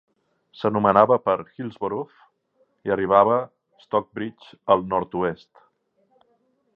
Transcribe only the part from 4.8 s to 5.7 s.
nord-oest.